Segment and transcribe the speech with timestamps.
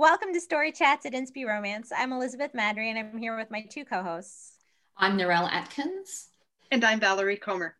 [0.00, 1.92] Welcome to Story Chats at Inspy Romance.
[1.94, 4.54] I'm Elizabeth Maddrey and I'm here with my two co hosts.
[4.96, 6.28] I'm Narelle Atkins.
[6.70, 7.76] And I'm Valerie Comer.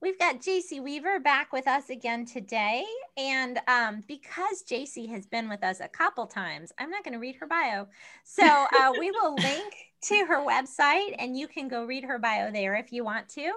[0.00, 2.84] We've got JC Weaver back with us again today.
[3.16, 7.18] And um, because JC has been with us a couple times, I'm not going to
[7.18, 7.88] read her bio.
[8.22, 12.52] So uh, we will link to her website and you can go read her bio
[12.52, 13.50] there if you want to.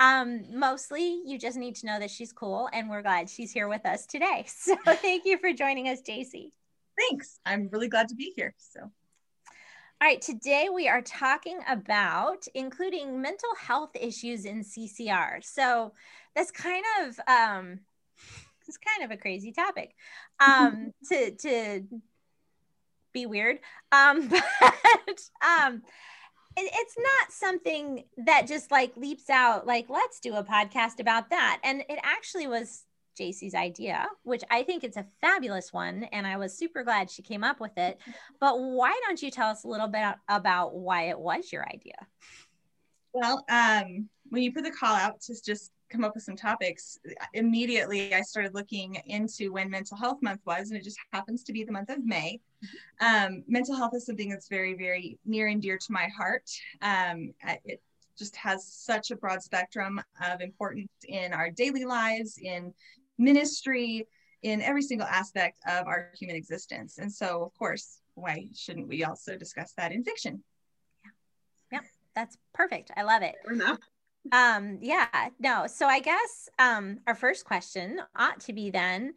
[0.00, 3.68] Um, mostly, you just need to know that she's cool and we're glad she's here
[3.68, 4.46] with us today.
[4.56, 6.52] So thank you for joining us, JC.
[6.96, 7.38] Thanks.
[7.44, 8.54] I'm really glad to be here.
[8.58, 8.80] So.
[9.98, 15.42] All right, today we are talking about including mental health issues in CCR.
[15.42, 15.92] So
[16.34, 17.80] that's kind of um,
[18.68, 19.94] it's kind of a crazy topic
[20.38, 21.82] um, to to
[23.14, 23.58] be weird,
[23.90, 25.82] um, but um,
[26.56, 31.30] it, it's not something that just like leaps out like let's do a podcast about
[31.30, 31.60] that.
[31.64, 32.84] And it actually was
[33.16, 36.04] JC's idea, which I think it's a fabulous one.
[36.12, 37.98] And I was super glad she came up with it.
[38.40, 41.94] But why don't you tell us a little bit about why it was your idea?
[43.12, 46.98] Well, um, when you put the call out to just come up with some topics,
[47.32, 51.52] immediately I started looking into when Mental Health Month was, and it just happens to
[51.52, 52.40] be the month of May.
[53.00, 56.50] Um, mental health is something that's very, very near and dear to my heart.
[56.82, 57.32] Um,
[57.64, 57.80] it
[58.18, 62.72] just has such a broad spectrum of importance in our daily lives, in
[63.18, 64.06] ministry,
[64.42, 66.98] in every single aspect of our human existence.
[66.98, 70.42] And so, of course, why shouldn't we also discuss that in fiction?
[71.04, 71.10] Yeah,
[71.72, 71.80] yeah
[72.14, 72.90] that's perfect.
[72.96, 73.34] I love it.
[74.32, 75.06] Um, yeah,
[75.38, 75.66] no.
[75.66, 79.14] So I guess um, our first question ought to be then,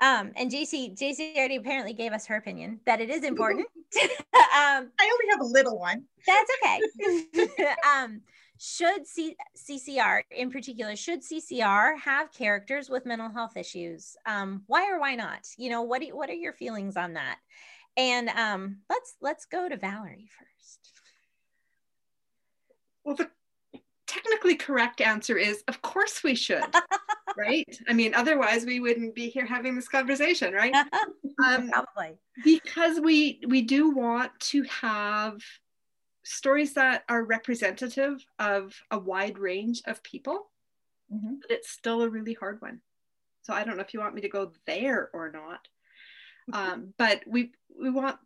[0.00, 3.66] um, and JC, JC already apparently gave us her opinion that it is important.
[3.96, 6.04] um, I only have a little one.
[6.26, 7.74] That's okay.
[7.96, 8.20] um,
[8.58, 14.16] should C- CCR in particular should CCR have characters with mental health issues?
[14.26, 15.46] Um, why or why not?
[15.56, 17.38] You know, what do, what are your feelings on that?
[17.96, 20.92] And um, let's let's go to Valerie first.
[23.04, 23.30] Well, the
[24.06, 26.62] technically correct answer is of course we should
[27.38, 30.74] right i mean otherwise we wouldn't be here having this conversation right
[31.44, 35.40] um, probably because we we do want to have
[36.24, 40.50] stories that are representative of a wide range of people,
[41.12, 41.34] mm-hmm.
[41.40, 42.80] but it's still a really hard one.
[43.42, 45.68] So I don't know if you want me to go there or not.
[46.50, 46.54] Mm-hmm.
[46.54, 48.16] Um, but we we want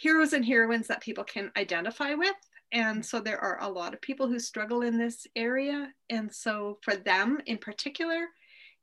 [0.00, 2.34] heroes and heroines that people can identify with.
[2.72, 5.92] And so there are a lot of people who struggle in this area.
[6.08, 8.26] And so for them in particular,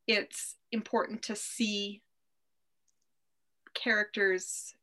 [0.07, 2.01] it's important to see
[3.73, 4.73] characters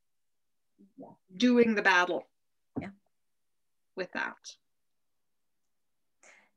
[1.36, 2.26] doing the battle
[3.96, 4.36] with that.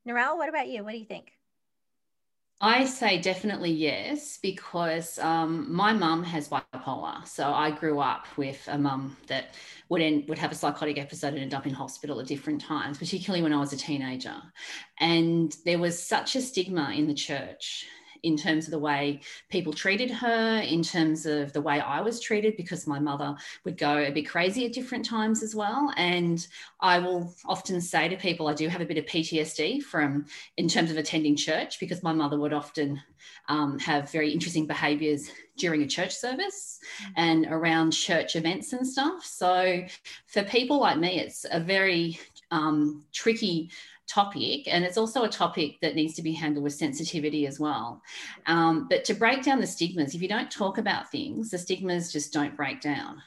[0.06, 0.84] Narelle, what about you?
[0.84, 1.32] What do you think?
[2.62, 8.68] I say definitely yes because um, my mum has bipolar, so I grew up with
[8.70, 9.54] a mum that
[9.88, 12.98] would end, would have a psychotic episode and end up in hospital at different times,
[12.98, 14.36] particularly when I was a teenager.
[14.98, 17.86] And there was such a stigma in the church
[18.22, 19.20] in terms of the way
[19.50, 23.78] people treated her, in terms of the way I was treated, because my mother would
[23.78, 25.92] go a bit crazy at different times as well.
[25.96, 26.46] And
[26.80, 30.26] I will often say to people, I do have a bit of PTSD from
[30.56, 33.00] in terms of attending church, because my mother would often
[33.48, 37.12] um, have very interesting behaviors during a church service mm.
[37.16, 39.24] and around church events and stuff.
[39.24, 39.84] So
[40.26, 42.18] for people like me, it's a very
[42.50, 43.70] um, tricky
[44.10, 48.02] topic, and it's also a topic that needs to be handled with sensitivity as well.
[48.46, 52.12] Um, but to break down the stigmas, if you don't talk about things, the stigmas
[52.12, 53.22] just don't break down.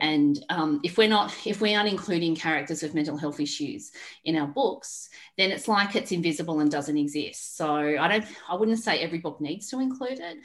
[0.00, 3.92] And um, if we're not, if we aren't including characters with mental health issues
[4.24, 7.56] in our books, then it's like it's invisible and doesn't exist.
[7.56, 10.38] So I don't, I wouldn't say every book needs to include it,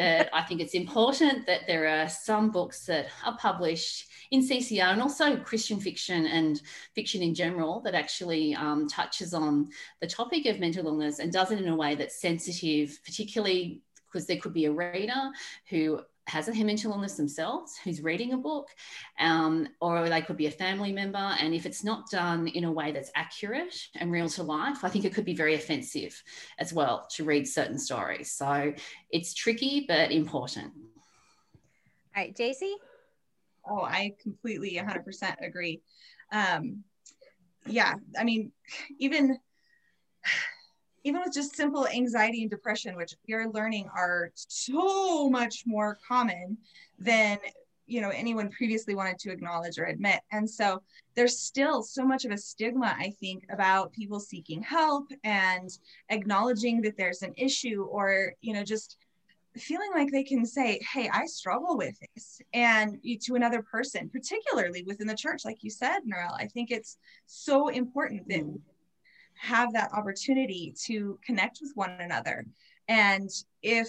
[0.00, 4.92] but I think it's important that there are some books that are published in CCR
[4.92, 6.62] and also Christian fiction and
[6.94, 9.68] fiction in general that actually um, touches on
[10.00, 14.26] the topic of mental illness and does it in a way that's sensitive, particularly because
[14.26, 15.30] there could be a reader
[15.68, 16.00] who
[16.30, 18.68] has a mental illness themselves who's reading a book,
[19.18, 21.18] um, or they could be a family member.
[21.18, 24.88] And if it's not done in a way that's accurate and real to life, I
[24.88, 26.22] think it could be very offensive
[26.58, 28.32] as well to read certain stories.
[28.32, 28.72] So
[29.10, 30.72] it's tricky, but important.
[32.16, 32.74] All right, JC?
[33.68, 35.82] Oh, I completely 100% agree.
[36.32, 36.84] Um,
[37.66, 38.52] yeah, I mean,
[38.98, 39.38] even
[41.04, 45.98] even with just simple anxiety and depression, which we are learning are so much more
[46.06, 46.58] common
[46.98, 47.38] than
[47.86, 50.80] you know anyone previously wanted to acknowledge or admit and so
[51.16, 56.80] there's still so much of a stigma i think about people seeking help and acknowledging
[56.80, 58.96] that there's an issue or you know just
[59.56, 64.84] feeling like they can say, Hey, I struggle with this, and to another person, particularly
[64.84, 68.60] within the church, like you said, Narelle, I think it's so important that mm.
[69.40, 72.44] Have that opportunity to connect with one another.
[72.88, 73.30] And
[73.62, 73.88] if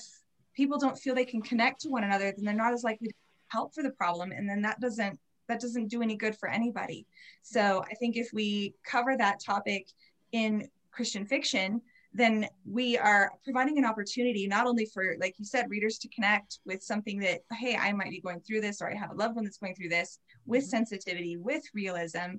[0.56, 3.14] people don't feel they can connect to one another, then they're not as likely to
[3.50, 4.32] help for the problem.
[4.32, 5.20] And then that doesn't
[5.50, 7.06] that doesn't do any good for anybody.
[7.42, 9.88] So I think if we cover that topic
[10.32, 11.82] in Christian fiction,
[12.14, 16.60] then we are providing an opportunity not only for like you said readers to connect
[16.66, 19.36] with something that hey i might be going through this or i have a loved
[19.36, 20.72] one that's going through this with mm-hmm.
[20.72, 22.36] sensitivity with realism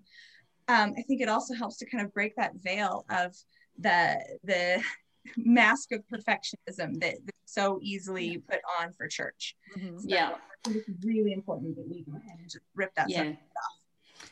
[0.69, 3.35] um, i think it also helps to kind of break that veil of
[3.79, 4.83] the the
[5.37, 9.99] mask of perfectionism that, that's so easily put on for church mm-hmm.
[9.99, 10.33] so yeah
[10.69, 13.31] it's really important that we go ahead and just rip that yeah.
[13.31, 13.82] off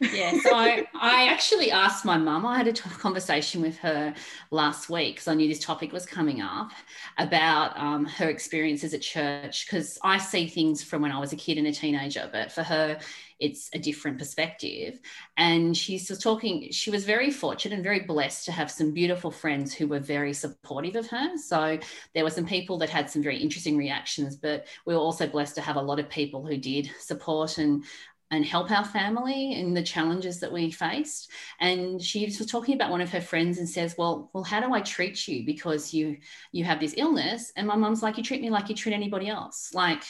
[0.00, 4.14] yeah so I, I actually asked my mum i had a conversation with her
[4.50, 6.70] last week because i knew this topic was coming up
[7.19, 11.37] about um, her experiences at church because i see things from when i was a
[11.37, 12.99] kid and a teenager but for her
[13.41, 15.00] it's a different perspective.
[15.37, 19.31] And she was talking she was very fortunate and very blessed to have some beautiful
[19.31, 21.37] friends who were very supportive of her.
[21.38, 21.79] So
[22.14, 25.55] there were some people that had some very interesting reactions but we were also blessed
[25.55, 27.82] to have a lot of people who did support and
[28.31, 31.31] and help our family in the challenges that we faced.
[31.59, 34.73] And she was talking about one of her friends and says, "Well, well, how do
[34.73, 36.19] I treat you because you
[36.53, 39.29] you have this illness?" And my mum's like, "You treat me like you treat anybody
[39.29, 39.73] else.
[39.75, 40.03] Like,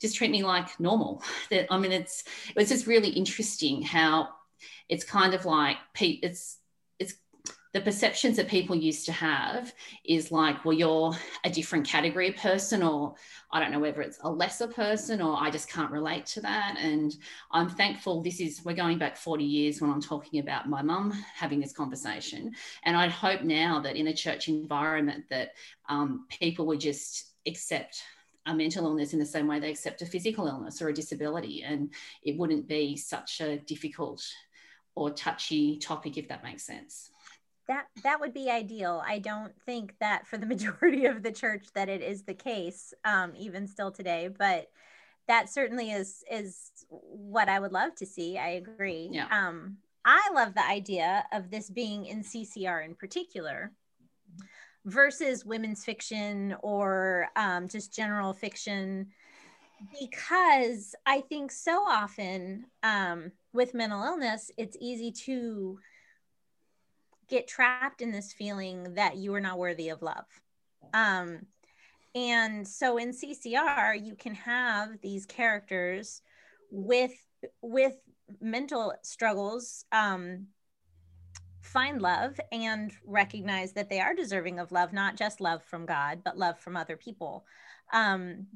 [0.00, 2.24] just treat me like normal." That I mean, it's
[2.56, 4.28] it's just really interesting how
[4.88, 6.58] it's kind of like it's
[7.72, 9.72] the perceptions that people used to have
[10.04, 13.14] is like, well, you're a different category of person, or
[13.50, 16.76] I don't know whether it's a lesser person, or I just can't relate to that.
[16.78, 17.16] And
[17.50, 21.12] I'm thankful this is, we're going back 40 years when I'm talking about my mum
[21.34, 22.52] having this conversation.
[22.82, 25.52] And I'd hope now that in a church environment that
[25.88, 28.02] um, people would just accept
[28.44, 31.62] a mental illness in the same way they accept a physical illness or a disability.
[31.62, 34.22] And it wouldn't be such a difficult
[34.94, 37.11] or touchy topic, if that makes sense
[37.72, 39.02] that that would be ideal.
[39.06, 42.92] I don't think that for the majority of the church that it is the case
[43.04, 44.68] um, even still today but
[45.28, 48.38] that certainly is is what i would love to see.
[48.38, 49.08] I agree.
[49.10, 49.26] Yeah.
[49.30, 53.72] um, i love the idea of this being in ccr in particular
[54.84, 59.06] versus women's fiction or um, just general fiction
[60.00, 65.78] because i think so often um, with mental illness it's easy to
[67.32, 70.26] get trapped in this feeling that you are not worthy of love.
[70.92, 71.46] Um,
[72.14, 76.20] and so in CCR, you can have these characters
[76.70, 77.12] with
[77.62, 77.94] with
[78.40, 80.46] mental struggles um,
[81.62, 86.20] find love and recognize that they are deserving of love, not just love from God,
[86.22, 87.46] but love from other people.
[87.94, 88.46] Um,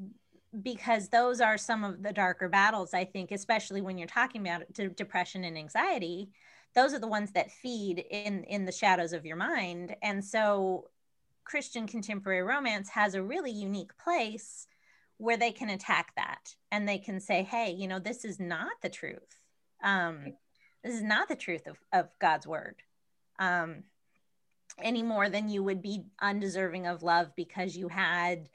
[0.62, 4.70] because those are some of the darker battles, I think, especially when you're talking about
[4.96, 6.28] depression and anxiety
[6.76, 9.96] those are the ones that feed in in the shadows of your mind.
[10.02, 10.88] And so
[11.44, 14.66] christian contemporary romance has a really unique place
[15.18, 18.72] where they can attack that and they can say hey you know this is not
[18.82, 19.38] the truth.
[19.82, 20.34] Um,
[20.82, 22.76] this is not the truth of, of god's word
[23.38, 23.84] um,
[24.82, 28.48] any more than you would be undeserving of love because you had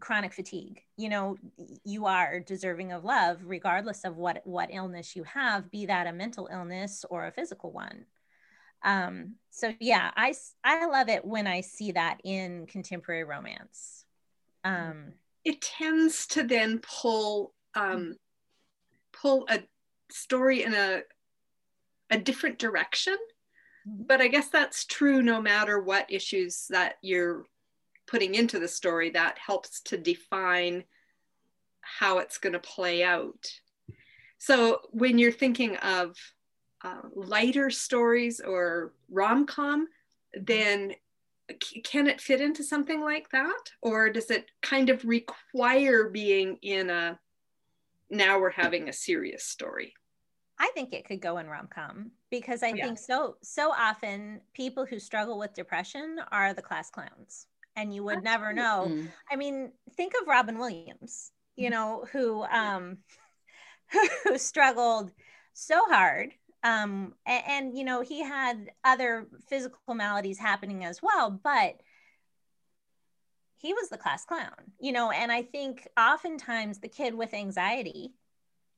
[0.00, 0.82] chronic fatigue.
[0.96, 1.36] You know
[1.84, 6.12] you are deserving of love regardless of what what illness you have be that a
[6.12, 8.04] mental illness or a physical one.
[8.84, 14.04] Um so yeah i i love it when i see that in contemporary romance.
[14.64, 15.12] Um
[15.44, 18.14] it tends to then pull um
[19.12, 19.62] pull a
[20.10, 21.02] story in a
[22.10, 23.16] a different direction.
[23.88, 24.02] Mm-hmm.
[24.06, 27.44] but i guess that's true no matter what issues that you're
[28.08, 30.84] putting into the story that helps to define
[31.80, 33.50] how it's going to play out.
[34.38, 36.16] So when you're thinking of
[36.84, 39.88] uh, lighter stories or rom com,
[40.32, 40.94] then
[41.84, 43.70] can it fit into something like that?
[43.82, 47.18] Or does it kind of require being in a
[48.10, 49.94] now we're having a serious story?
[50.60, 52.86] I think it could go in rom com because I yeah.
[52.86, 57.47] think so so often people who struggle with depression are the class clowns
[57.78, 58.92] and you would never know.
[59.30, 61.72] I mean, think of Robin Williams, you mm.
[61.72, 62.98] know, who um
[64.24, 65.12] who struggled
[65.54, 66.32] so hard
[66.62, 71.80] um and, and, you know he had other physical maladies happening as well but
[73.56, 78.12] he was the class clown you know and i think oftentimes the kid with anxiety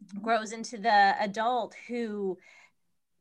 [0.04, 0.22] mm-hmm.
[0.22, 2.38] grows into the adult who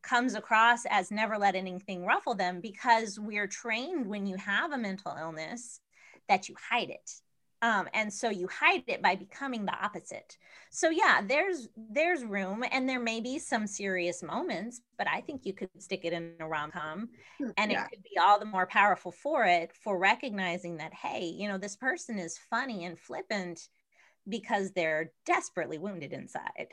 [0.02, 4.78] comes across as never let anything ruffle them because we're trained when you have a
[4.78, 5.80] mental illness
[6.28, 7.10] that you hide it.
[7.62, 10.38] Um, and so you hide it by becoming the opposite.
[10.70, 15.44] So yeah there's there's room and there may be some serious moments but i think
[15.44, 17.08] you could stick it in a rom-com
[17.56, 17.84] and yeah.
[17.84, 21.58] it could be all the more powerful for it for recognizing that hey you know
[21.58, 23.68] this person is funny and flippant
[24.28, 26.68] because they're desperately wounded inside.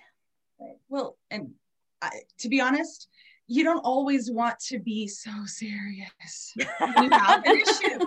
[0.89, 1.53] Well and
[2.01, 3.07] I, to be honest
[3.47, 7.99] you don't always want to be so serious you have an issue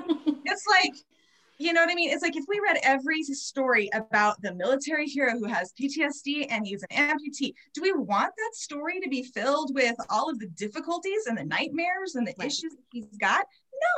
[0.45, 0.95] it's like
[1.61, 2.11] you know what I mean?
[2.11, 6.67] It's like if we read every story about the military hero who has PTSD and
[6.67, 10.47] he's an amputee, do we want that story to be filled with all of the
[10.47, 12.47] difficulties and the nightmares and the right.
[12.47, 13.45] issues that he's got?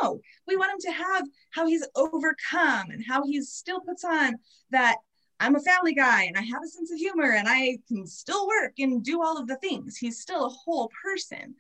[0.03, 0.19] No,
[0.49, 4.35] we want him to have how he's overcome and how he still puts on
[4.71, 4.97] that
[5.43, 8.47] I'm a family guy and I have a sense of humor and I can still
[8.47, 9.97] work and do all of the things.
[9.97, 11.55] He's still a whole person.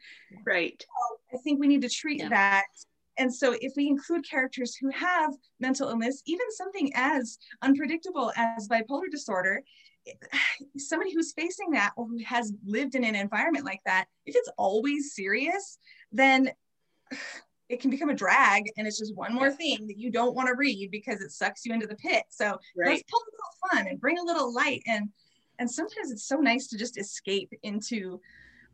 [0.47, 0.81] Right.
[0.81, 2.29] So I think we need to treat yeah.
[2.29, 2.65] that
[3.19, 8.69] and so if we include characters who have mental illness, even something as unpredictable as
[8.69, 9.63] bipolar disorder,
[10.79, 14.51] somebody who's facing that or who has lived in an environment like that, if it's
[14.57, 15.79] always serious,
[16.11, 16.51] then
[17.69, 20.49] it can become a drag and it's just one more thing that you don't want
[20.49, 22.25] to read because it sucks you into the pit.
[22.29, 22.91] So right.
[22.91, 25.09] let's pull a little fun and bring a little light and
[25.59, 28.21] and sometimes it's so nice to just escape into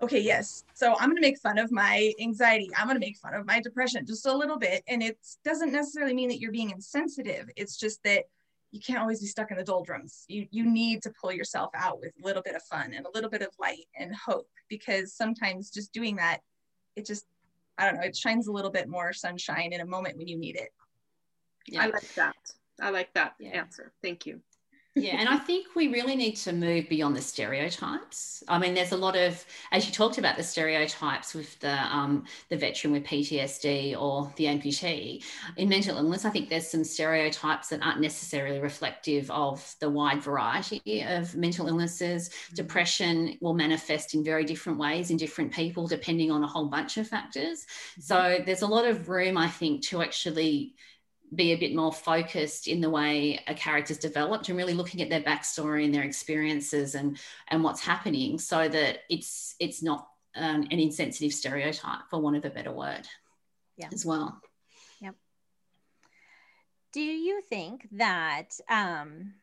[0.00, 0.64] okay, yes.
[0.74, 2.70] So I'm going to make fun of my anxiety.
[2.76, 4.82] I'm going to make fun of my depression just a little bit.
[4.88, 7.50] And it doesn't necessarily mean that you're being insensitive.
[7.56, 8.24] It's just that
[8.70, 10.24] you can't always be stuck in the doldrums.
[10.28, 13.10] You, you need to pull yourself out with a little bit of fun and a
[13.14, 16.40] little bit of light and hope because sometimes just doing that,
[16.94, 17.24] it just,
[17.78, 20.36] I don't know, it shines a little bit more sunshine in a moment when you
[20.36, 20.70] need it.
[21.66, 21.84] Yeah.
[21.84, 22.36] I like that.
[22.80, 23.50] I like that yeah.
[23.50, 23.92] answer.
[24.02, 24.40] Thank you
[24.94, 28.42] yeah, and I think we really need to move beyond the stereotypes.
[28.48, 32.24] I mean, there's a lot of, as you talked about the stereotypes with the um,
[32.48, 35.24] the veteran with PTSD or the amputee
[35.56, 36.24] in mental illness.
[36.24, 41.68] I think there's some stereotypes that aren't necessarily reflective of the wide variety of mental
[41.68, 42.28] illnesses.
[42.28, 42.54] Mm-hmm.
[42.56, 46.96] Depression will manifest in very different ways in different people, depending on a whole bunch
[46.96, 47.64] of factors.
[47.64, 48.00] Mm-hmm.
[48.02, 50.74] So there's a lot of room, I think, to actually
[51.34, 55.10] be a bit more focused in the way a character's developed and really looking at
[55.10, 57.18] their backstory and their experiences and
[57.48, 62.44] and what's happening so that it's it's not um, an insensitive stereotype for want of
[62.44, 63.06] a better word
[63.76, 63.88] yeah.
[63.92, 64.40] as well.
[65.00, 65.14] Yep.
[66.92, 69.34] Do you think that um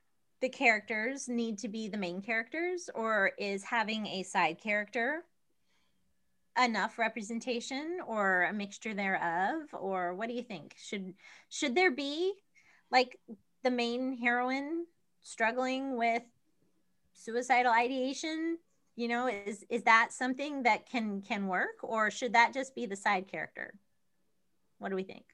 [0.42, 5.24] the characters need to be the main characters or is having a side character
[6.64, 10.76] enough representation or a mixture thereof or what do you think?
[10.78, 11.14] Should
[11.50, 12.34] should there be
[12.92, 13.20] like
[13.64, 14.86] the main heroine
[15.22, 16.24] struggling with
[17.14, 18.58] suicidal ideation?
[18.96, 22.86] You know is is that something that can can work or should that just be
[22.86, 23.74] the side character?
[24.78, 25.26] What do we think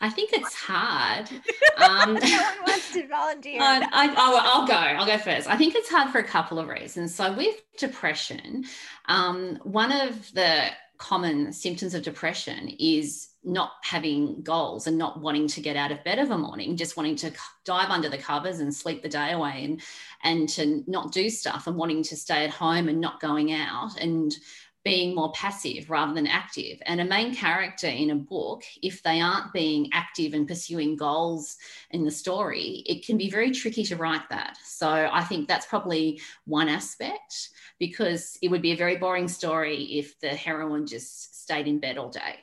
[0.00, 1.28] I think it's hard.
[1.80, 3.58] Um, no one wants to volunteer.
[3.62, 4.74] I, will go.
[4.74, 5.48] I'll go first.
[5.48, 7.14] I think it's hard for a couple of reasons.
[7.14, 8.66] So, with depression,
[9.06, 10.66] um, one of the
[10.98, 16.04] common symptoms of depression is not having goals and not wanting to get out of
[16.04, 17.32] bed of a morning, just wanting to
[17.64, 19.80] dive under the covers and sleep the day away and
[20.22, 23.98] and to not do stuff and wanting to stay at home and not going out
[23.98, 24.36] and
[24.84, 26.80] being more passive rather than active.
[26.86, 31.56] And a main character in a book, if they aren't being active and pursuing goals
[31.90, 34.56] in the story, it can be very tricky to write that.
[34.64, 39.98] So I think that's probably one aspect because it would be a very boring story
[39.98, 42.36] if the heroine just stayed in bed all day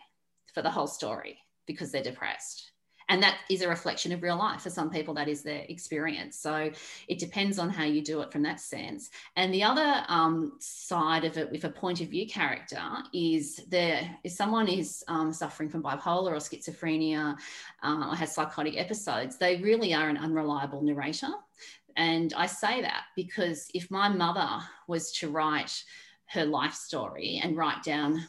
[0.53, 2.66] for the whole story because they're depressed
[3.09, 6.37] and that is a reflection of real life for some people that is their experience.
[6.37, 6.71] So
[7.07, 9.09] it depends on how you do it from that sense.
[9.35, 12.81] And the other um, side of it with a point of view character
[13.13, 17.37] is there if someone is um, suffering from bipolar or schizophrenia
[17.83, 21.29] uh, or has psychotic episodes they really are an unreliable narrator.
[21.95, 24.49] And i say that because if my mother
[24.87, 25.83] was to write
[26.27, 28.25] her life story and write down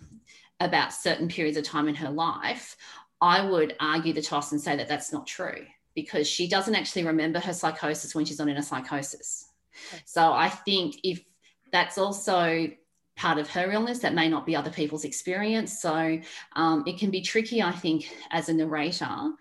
[0.61, 2.77] about certain periods of time in her life,
[3.21, 7.05] I would argue the toss and say that that's not true because she doesn't actually
[7.05, 9.47] remember her psychosis when she's not in a psychosis.
[10.05, 11.21] So I think if
[11.73, 12.69] that's also
[13.17, 15.81] part of her illness, that may not be other people's experience.
[15.81, 16.21] So
[16.55, 19.33] um, it can be tricky, I think, as a narrator,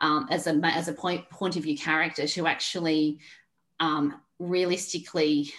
[0.00, 3.18] um, as a as a point point of view character to actually
[3.80, 5.52] um, realistically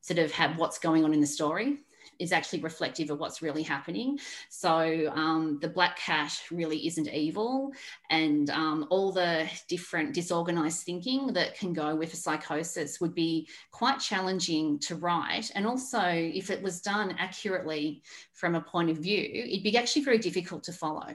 [0.00, 1.78] sort of have what's going on in the story
[2.18, 4.18] is actually reflective of what's really happening.
[4.48, 7.72] So um, the black cat really isn't evil,
[8.10, 13.48] and um, all the different disorganized thinking that can go with a psychosis would be
[13.70, 15.50] quite challenging to write.
[15.54, 20.04] And also, if it was done accurately from a point of view, it'd be actually
[20.04, 21.14] very difficult to follow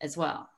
[0.00, 0.48] as well.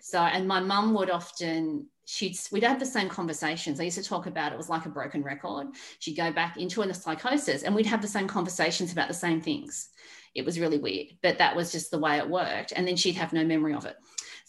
[0.00, 3.80] So, and my mum would often, she'd, we'd have the same conversations.
[3.80, 5.68] I used to talk about it was like a broken record.
[5.98, 9.40] She'd go back into a psychosis and we'd have the same conversations about the same
[9.40, 9.88] things.
[10.34, 12.72] It was really weird, but that was just the way it worked.
[12.74, 13.96] And then she'd have no memory of it.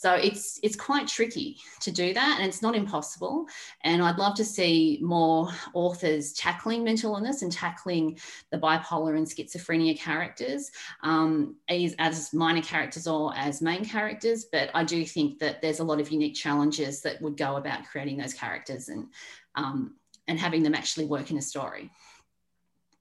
[0.06, 3.48] So it's it's quite tricky to do that, and it's not impossible.
[3.82, 8.20] And I'd love to see more authors tackling mental illness and tackling
[8.52, 10.70] the bipolar and schizophrenia characters
[11.02, 14.46] um, as, as minor characters or as main characters.
[14.52, 17.86] But I do think that there's a lot of unique challenges that would go about
[17.86, 19.08] creating those characters and
[19.56, 19.96] um,
[20.28, 21.90] and having them actually work in a story.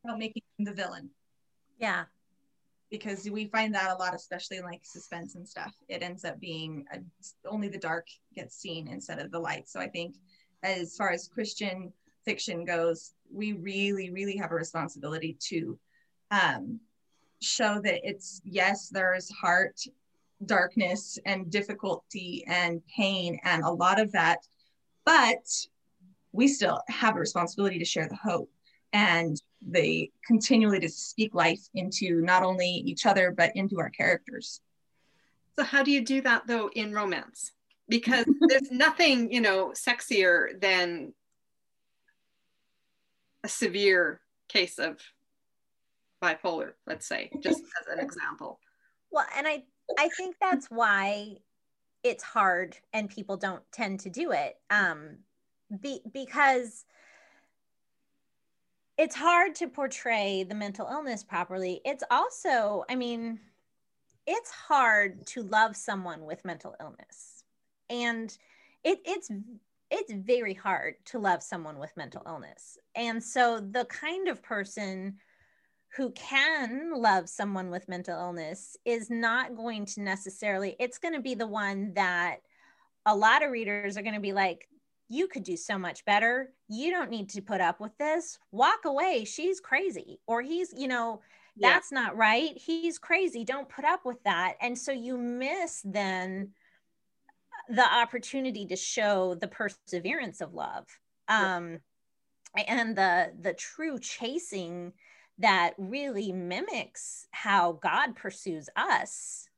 [0.06, 1.10] About making the villain.
[1.78, 2.04] Yeah
[2.98, 5.74] because we find that a lot, especially in like suspense and stuff.
[5.88, 6.98] It ends up being a,
[7.48, 9.68] only the dark gets seen instead of the light.
[9.68, 10.14] So I think
[10.62, 11.92] as far as Christian
[12.24, 15.76] fiction goes, we really, really have a responsibility to
[16.30, 16.78] um,
[17.42, 19.80] show that it's yes, there's heart,
[20.46, 24.38] darkness, and difficulty and pain, and a lot of that,
[25.04, 25.44] but
[26.30, 28.50] we still have a responsibility to share the hope
[28.92, 34.60] and they continually to speak life into not only each other but into our characters.
[35.58, 37.52] So how do you do that though in romance?
[37.88, 41.12] Because there's nothing you know sexier than
[43.42, 44.98] a severe case of
[46.22, 48.58] bipolar let's say just as an example.
[49.10, 49.62] Well and i
[49.98, 51.36] i think that's why
[52.02, 55.18] it's hard and people don't tend to do it um
[55.80, 56.84] be, because
[58.96, 61.80] it's hard to portray the mental illness properly.
[61.84, 63.40] It's also, I mean,
[64.26, 67.44] it's hard to love someone with mental illness.
[67.90, 68.36] And
[68.84, 69.30] it, it's
[69.90, 72.78] it's very hard to love someone with mental illness.
[72.94, 75.18] And so the kind of person
[75.96, 81.20] who can love someone with mental illness is not going to necessarily it's going to
[81.20, 82.38] be the one that
[83.06, 84.66] a lot of readers are going to be like
[85.08, 86.52] you could do so much better.
[86.68, 88.38] You don't need to put up with this.
[88.52, 89.24] Walk away.
[89.24, 90.20] She's crazy.
[90.26, 91.20] Or he's, you know,
[91.56, 92.00] that's yeah.
[92.00, 92.56] not right.
[92.56, 93.44] He's crazy.
[93.44, 94.54] Don't put up with that.
[94.60, 96.50] And so you miss then
[97.68, 100.86] the opportunity to show the perseverance of love.
[101.28, 101.78] Um
[102.68, 104.92] and the the true chasing
[105.38, 109.48] that really mimics how God pursues us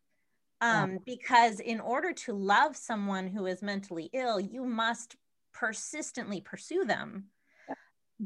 [0.61, 5.16] um, because in order to love someone who is mentally ill, you must
[5.58, 7.24] persistently pursue them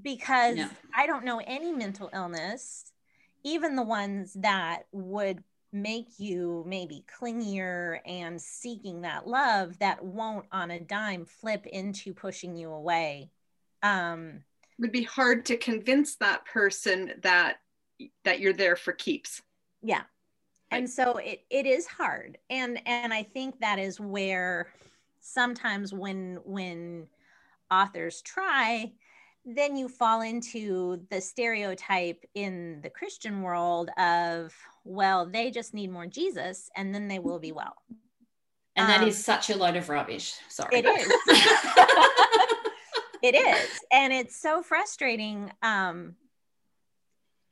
[0.02, 0.68] because yeah.
[0.96, 2.92] I don't know any mental illness,
[3.44, 10.46] even the ones that would make you maybe clingier and seeking that love that won't
[10.50, 13.30] on a dime flip into pushing you away.
[13.82, 14.42] Um,
[14.78, 17.58] it would be hard to convince that person that
[18.24, 19.42] that you're there for keeps.
[19.82, 20.02] Yeah.
[20.72, 22.38] And so it, it is hard.
[22.48, 24.68] And and I think that is where
[25.20, 27.06] sometimes when when
[27.70, 28.92] authors try,
[29.44, 34.54] then you fall into the stereotype in the Christian world of,
[34.84, 37.74] well, they just need more Jesus and then they will be well.
[38.76, 40.34] And that um, is such a load of rubbish.
[40.48, 40.78] Sorry.
[40.78, 41.12] It is.
[43.22, 43.80] it is.
[43.92, 46.14] And it's so frustrating um,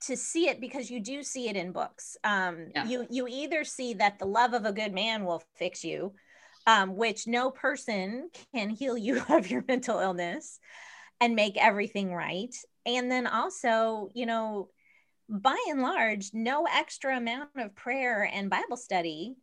[0.02, 2.16] to see it because you do see it in books.
[2.24, 2.86] Um, yeah.
[2.86, 6.14] You you either see that the love of a good man will fix you,
[6.68, 10.60] um, which no person can heal you of your mental illness
[11.18, 12.54] and make everything right.
[12.84, 14.68] And then also, you know,
[15.30, 19.34] by and large, no extra amount of prayer and Bible study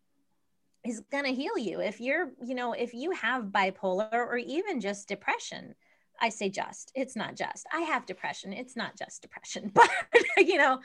[0.86, 1.82] is going to heal you.
[1.82, 5.74] If you're, you know, if you have bipolar or even just depression,
[6.22, 7.66] I say just, it's not just.
[7.74, 8.54] I have depression.
[8.54, 9.90] It's not just depression, but
[10.38, 10.80] you know,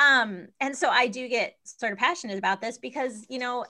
[0.00, 3.64] um, and so I do get sort of passionate about this because, you know,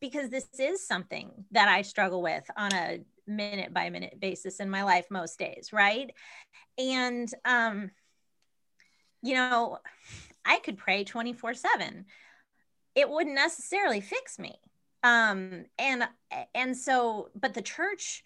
[0.00, 4.70] because this is something that I struggle with on a minute by minute basis in
[4.70, 6.10] my life most days, right?
[6.78, 7.90] And um
[9.22, 9.78] you know,
[10.44, 12.04] I could pray 24/7.
[12.94, 14.56] It wouldn't necessarily fix me.
[15.02, 16.08] Um and
[16.54, 18.22] and so but the church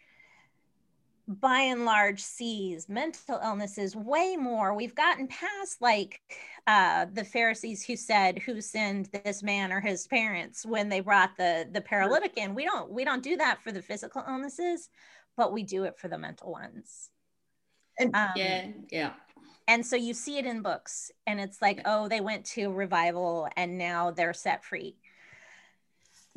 [1.29, 4.75] by and large sees mental illnesses way more.
[4.75, 6.21] We've gotten past like
[6.67, 11.37] uh, the Pharisees who said, "Who sinned this man or his parents?" when they brought
[11.37, 12.55] the the paralytic in.
[12.55, 14.89] We don't we don't do that for the physical illnesses,
[15.37, 17.11] but we do it for the mental ones.
[17.99, 19.13] And, um, yeah, yeah.
[19.67, 23.49] And so you see it in books, and it's like, oh, they went to revival
[23.57, 24.97] and now they're set free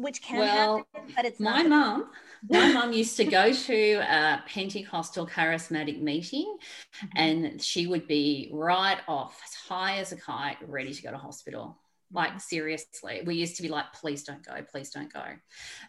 [0.01, 2.09] which can well, happen, but it's my mom.
[2.49, 6.57] My mom used to go to a Pentecostal charismatic meeting,
[6.97, 7.07] mm-hmm.
[7.15, 11.17] and she would be right off as high as a kite, ready to go to
[11.17, 11.77] hospital.
[12.13, 15.23] Like seriously, we used to be like, "Please don't go, please don't go,"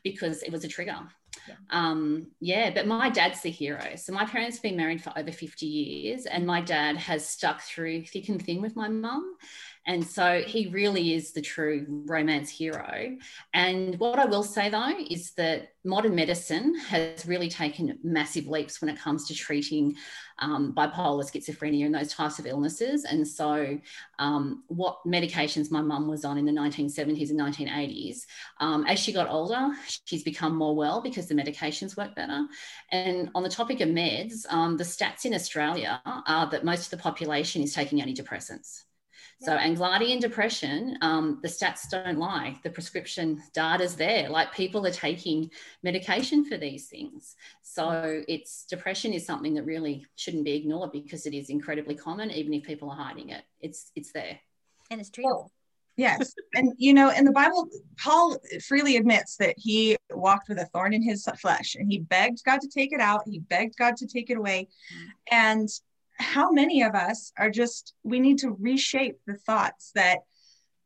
[0.04, 0.98] because it was a trigger.
[1.48, 1.54] Yeah.
[1.70, 3.96] Um, yeah, but my dad's the hero.
[3.96, 7.62] So my parents have been married for over 50 years, and my dad has stuck
[7.62, 9.36] through thick and thin with my mum.
[9.86, 13.16] And so he really is the true romance hero.
[13.52, 18.80] And what I will say though is that modern medicine has really taken massive leaps
[18.80, 19.96] when it comes to treating
[20.38, 23.04] um, bipolar, schizophrenia, and those types of illnesses.
[23.04, 23.78] And so,
[24.18, 28.20] um, what medications my mum was on in the 1970s and 1980s,
[28.60, 29.70] um, as she got older,
[30.04, 32.46] she's become more well because the medications work better.
[32.90, 36.90] And on the topic of meds, um, the stats in Australia are that most of
[36.90, 38.82] the population is taking antidepressants.
[39.40, 42.58] So anxiety and depression, um, the stats don't lie.
[42.62, 44.28] The prescription data's there.
[44.28, 45.50] Like people are taking
[45.82, 47.34] medication for these things.
[47.62, 52.30] So it's depression is something that really shouldn't be ignored because it is incredibly common,
[52.30, 53.42] even if people are hiding it.
[53.60, 54.38] It's it's there.
[54.90, 55.50] And it's treatable.
[55.96, 56.34] Yes.
[56.54, 60.94] And you know, in the Bible, Paul freely admits that he walked with a thorn
[60.94, 63.22] in his flesh and he begged God to take it out.
[63.26, 64.68] He begged God to take it away.
[64.94, 65.08] Mm-hmm.
[65.32, 65.68] And
[66.22, 70.20] how many of us are just we need to reshape the thoughts that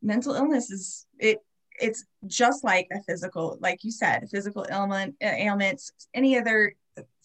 [0.01, 1.39] mental illness is it
[1.79, 6.73] it's just like a physical like you said physical ailment uh, ailments any other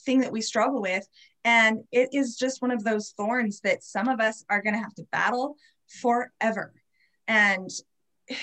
[0.05, 1.07] thing that we struggle with.
[1.45, 4.81] And it is just one of those thorns that some of us are going to
[4.81, 5.57] have to battle
[6.01, 6.73] forever.
[7.29, 7.71] And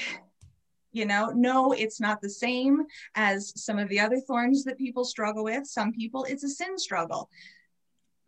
[0.92, 5.06] you know no it's not the same as some of the other thorns that people
[5.06, 5.68] struggle with.
[5.68, 7.30] Some people it's a sin struggle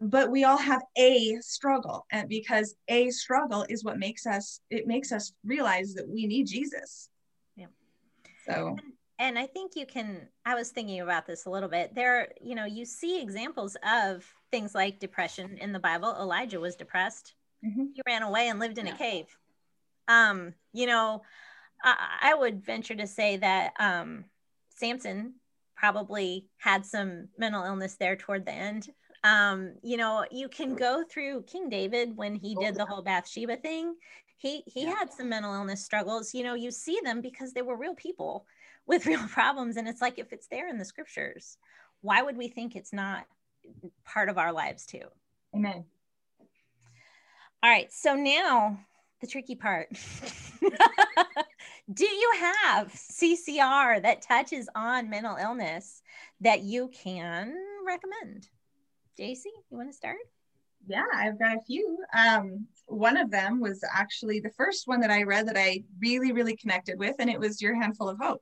[0.02, 4.88] but we all have a struggle and because a struggle is what makes us it
[4.88, 7.10] makes us realize that we need jesus.
[7.56, 7.68] Yeah.
[8.48, 8.76] So.
[9.20, 11.94] And i think you can i was thinking about this a little bit.
[11.94, 16.16] There you know you see examples of things like depression in the bible.
[16.20, 17.36] Elijah was depressed.
[17.64, 17.86] Mm-hmm.
[17.94, 18.96] he ran away and lived in yeah.
[18.96, 19.28] a cave.
[20.08, 21.22] Um you know
[21.84, 24.26] I, I would venture to say that um
[24.70, 25.36] samson
[25.76, 28.90] probably had some mental illness there toward the end
[29.24, 33.58] um you know you can go through king david when he did the whole bathsheba
[33.58, 33.96] thing.
[34.38, 34.96] He he yeah.
[34.96, 36.34] had some mental illness struggles.
[36.34, 38.46] You know you see them because they were real people
[38.88, 41.58] with real problems and it's like if it's there in the scriptures
[42.02, 43.26] why would we think it's not
[44.06, 45.04] part of our lives too?
[45.56, 45.86] Amen.
[47.64, 48.80] All right so now
[49.22, 49.88] the tricky part.
[51.94, 56.02] Do you have ccr that touches on mental illness
[56.42, 57.56] that you can
[57.86, 58.48] recommend
[59.18, 60.18] Jacy, you want to start?
[60.88, 61.98] Yeah, I've got a few.
[62.18, 66.32] Um, one of them was actually the first one that I read that I really,
[66.32, 68.42] really connected with, and it was Your Handful of Hope.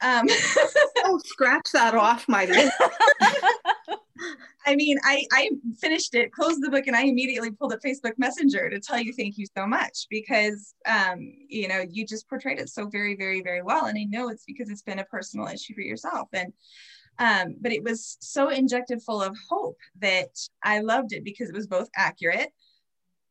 [0.00, 0.26] Um,
[1.04, 2.72] oh, scratch that off my list.
[4.66, 8.14] I mean, I, I finished it, closed the book, and I immediately pulled up Facebook
[8.16, 12.58] Messenger to tell you thank you so much because, um, you know, you just portrayed
[12.58, 13.86] it so very, very, very well.
[13.86, 16.28] And I know it's because it's been a personal issue for yourself.
[16.32, 16.52] And
[17.18, 21.54] um, but it was so injected full of hope that I loved it because it
[21.54, 22.50] was both accurate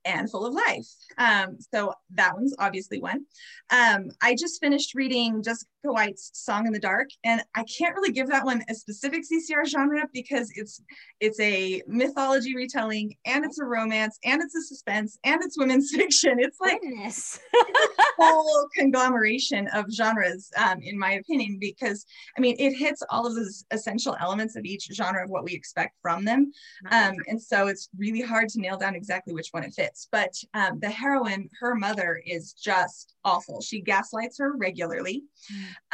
[0.05, 0.87] and full of life.
[1.17, 3.25] Um, so that one's obviously one.
[3.69, 8.11] Um, I just finished reading Jessica White's Song in the Dark, and I can't really
[8.11, 10.81] give that one a specific CCR genre because it's
[11.19, 15.91] it's a mythology retelling, and it's a romance, and it's a suspense, and it's women's
[15.95, 16.39] fiction.
[16.39, 17.39] It's like Goodness.
[17.53, 22.05] a whole conglomeration of genres, um, in my opinion, because
[22.37, 25.53] I mean it hits all of those essential elements of each genre of what we
[25.53, 26.51] expect from them,
[26.91, 30.07] um, and so it's really hard to nail down exactly which one it fits.
[30.11, 33.61] But um, the heroine, her mother, is just awful.
[33.61, 35.23] She gaslights her regularly.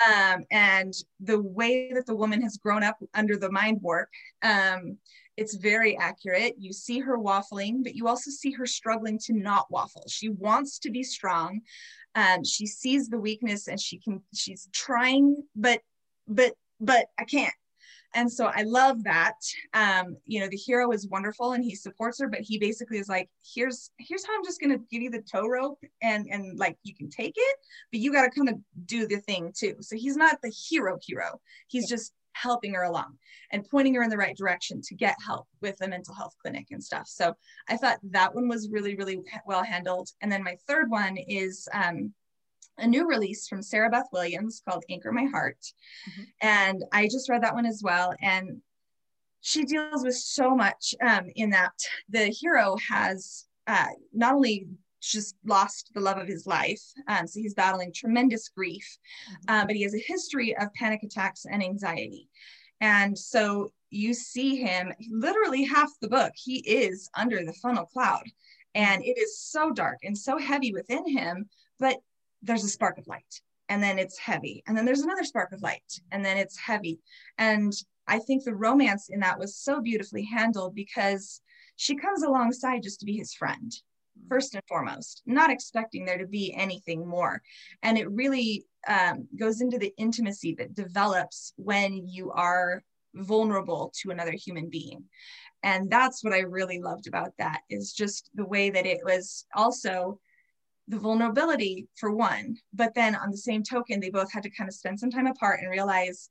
[0.08, 4.10] Um, and the way that the woman has grown up under the mind warp
[4.42, 4.98] um,
[5.38, 6.56] it's very accurate.
[6.58, 10.04] You see her waffling but you also see her struggling to not waffle.
[10.08, 11.62] She wants to be strong.
[12.16, 15.82] Um, she sees the weakness and she can she's trying but
[16.28, 17.54] but but i can't
[18.16, 19.36] and so i love that
[19.74, 23.10] um, you know the hero is wonderful and he supports her but he basically is
[23.10, 26.58] like here's here's how i'm just going to give you the tow rope and and
[26.58, 27.56] like you can take it
[27.92, 29.76] but you got to kind of do the thing too.
[29.82, 31.40] So he's not the hero hero.
[31.68, 31.96] He's yeah.
[31.96, 33.18] just helping her along
[33.52, 36.68] and pointing her in the right direction to get help with the mental health clinic
[36.72, 37.08] and stuff.
[37.08, 37.34] So
[37.68, 40.10] i thought that one was really really well handled.
[40.22, 42.14] And then my third one is um,
[42.80, 45.60] a new release from Sarah Beth Williams called Anchor My Heart.
[46.10, 46.24] Mm-hmm.
[46.42, 48.14] And I just read that one as well.
[48.22, 48.62] And
[49.42, 51.74] she deals with so much um, in that
[52.10, 54.68] the hero has uh, not only
[55.02, 58.98] just lost the love of his life, um, so he's battling tremendous grief,
[59.32, 59.56] mm-hmm.
[59.56, 62.28] uh, but he has a history of panic attacks and anxiety.
[62.82, 68.24] And so you see him literally half the book, he is under the funnel cloud.
[68.76, 71.98] And it is so dark and so heavy within him, but
[72.42, 75.62] there's a spark of light and then it's heavy and then there's another spark of
[75.62, 77.00] light and then it's heavy.
[77.38, 77.74] And
[78.08, 81.42] i think the romance in that was so beautifully handled because
[81.76, 83.72] she comes alongside just to be his friend
[84.28, 87.42] first and foremost not expecting there to be anything more.
[87.84, 92.84] And it really um, goes into the intimacy that develops when you are
[93.16, 95.04] vulnerable to another human being.
[95.64, 99.46] And that's what i really loved about that is just the way that it was
[99.54, 100.20] also
[100.90, 104.68] the vulnerability for one but then on the same token they both had to kind
[104.68, 106.30] of spend some time apart and realize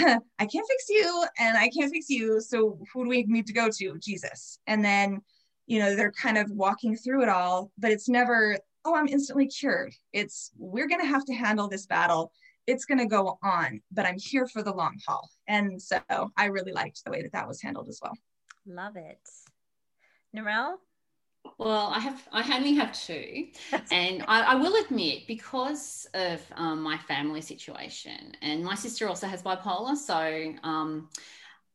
[0.00, 3.52] i can't fix you and i can't fix you so who do we need to
[3.52, 3.98] go to?
[3.98, 4.58] Jesus.
[4.66, 5.20] And then
[5.66, 9.46] you know they're kind of walking through it all but it's never oh i'm instantly
[9.46, 9.94] cured.
[10.12, 12.32] It's we're going to have to handle this battle.
[12.66, 15.28] It's going to go on but i'm here for the long haul.
[15.46, 16.00] And so
[16.36, 18.16] i really liked the way that that was handled as well.
[18.66, 19.20] Love it.
[20.34, 20.76] Narelle?
[21.64, 23.46] Well, I have I only have two,
[23.92, 29.28] and I, I, will admit because of um, my family situation, and my sister also
[29.28, 31.08] has bipolar, so um,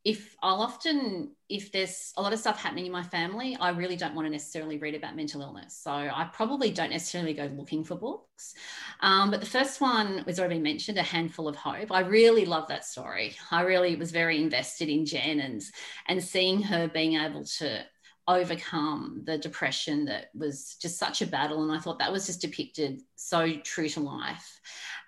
[0.03, 3.95] if I'll often if there's a lot of stuff happening in my family, I really
[3.95, 7.85] don't want to necessarily read about mental illness, so I probably don't necessarily go looking
[7.85, 8.55] for books.
[8.99, 11.93] Um, but the first one was already mentioned, A Handful of Hope.
[11.93, 13.37] I really love that story.
[13.51, 15.63] I really was very invested in Jen and
[16.07, 17.85] and seeing her being able to
[18.27, 21.63] overcome the depression that was just such a battle.
[21.63, 24.59] And I thought that was just depicted so true to life.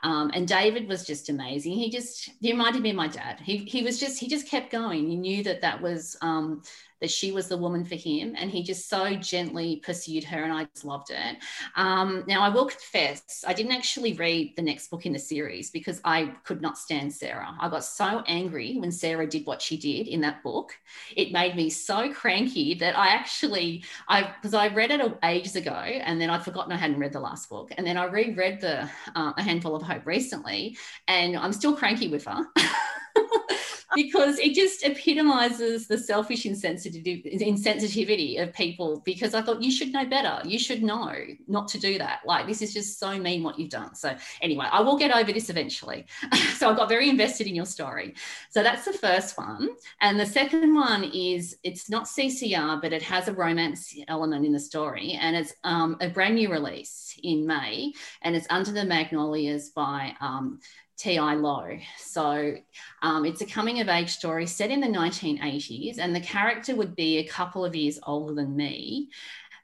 [0.04, 1.74] Um, and David was just amazing.
[1.74, 3.40] He just, he reminded me of my dad.
[3.40, 5.08] He, he was just, he just kept going.
[5.08, 6.62] He knew that that was um,
[7.02, 8.36] that she was the woman for him.
[8.38, 11.38] And he just so gently pursued her, and I just loved it.
[11.76, 15.72] Um, now, I will confess, I didn't actually read the next book in the series
[15.72, 17.56] because I could not stand Sarah.
[17.60, 20.74] I got so angry when Sarah did what she did in that book.
[21.16, 25.72] It made me so cranky that I actually, I because I read it ages ago,
[25.72, 28.90] and then I'd forgotten I hadn't read the last book, and then I reread the
[29.16, 32.46] uh, A Handful of Hope recently, and I'm still cranky with her.
[33.96, 40.06] because it just epitomizes the selfish insensitivity of people because I thought you should know
[40.06, 40.48] better.
[40.48, 41.14] You should know
[41.48, 42.22] not to do that.
[42.26, 43.96] Like this is just so mean what you've done.
[43.96, 46.06] So anyway, I will get over this eventually.
[46.56, 48.16] so I got very invested in your story.
[48.50, 49.70] So that's the first one.
[50.02, 54.54] And the second one is it's not CCR, but it has a romance element in
[54.54, 55.18] the story.
[55.20, 57.94] And it's um, a brand new release in May.
[58.22, 60.60] And it's Under the Magnolias by um,
[61.00, 61.36] T.I.
[61.36, 61.80] Lowe.
[61.98, 62.56] So
[63.02, 66.96] um, it's a coming of age story set in the 1980s, and the character would
[66.96, 69.10] be a couple of years older than me.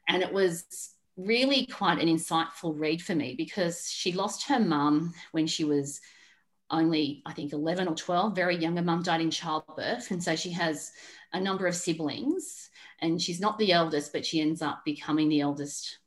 [0.07, 5.13] And it was really quite an insightful read for me because she lost her mum
[5.33, 5.99] when she was
[6.69, 8.33] only, I think, 11 or 12.
[8.33, 8.77] Very young.
[8.77, 10.11] Her mum died in childbirth.
[10.11, 10.91] And so she has
[11.33, 12.69] a number of siblings,
[12.99, 15.99] and she's not the eldest, but she ends up becoming the eldest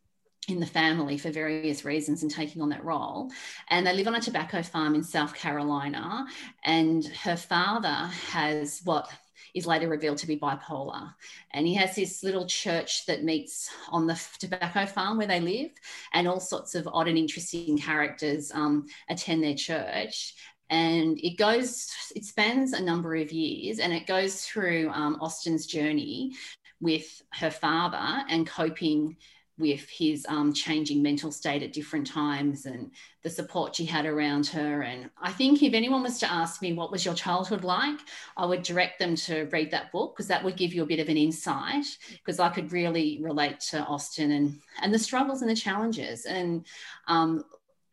[0.48, 3.30] in the family for various reasons and taking on that role.
[3.68, 6.26] And they live on a tobacco farm in South Carolina.
[6.64, 9.08] And her father has what
[9.54, 11.12] is later revealed to be bipolar.
[11.52, 15.70] And he has this little church that meets on the tobacco farm where they live,
[16.12, 20.34] and all sorts of odd and interesting characters um, attend their church.
[20.70, 25.66] And it goes, it spans a number of years, and it goes through um, Austen's
[25.66, 26.32] journey
[26.80, 29.16] with her father and coping
[29.58, 32.90] with his um, changing mental state at different times and
[33.22, 34.82] the support she had around her.
[34.82, 37.98] And I think if anyone was to ask me, what was your childhood like?
[38.36, 41.00] I would direct them to read that book because that would give you a bit
[41.00, 45.50] of an insight because I could really relate to Austen and, and the struggles and
[45.50, 46.24] the challenges.
[46.24, 46.64] And
[47.08, 47.44] um,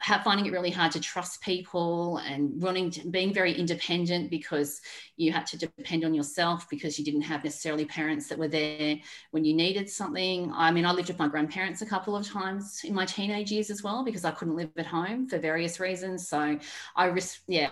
[0.05, 4.81] finding it really hard to trust people and running being very independent because
[5.17, 8.97] you had to depend on yourself because you didn't have necessarily parents that were there
[9.31, 10.51] when you needed something.
[10.53, 13.69] I mean i lived with my grandparents a couple of times in my teenage years
[13.69, 16.27] as well because i couldn't live at home for various reasons.
[16.27, 16.59] So
[16.95, 17.71] i risk yeah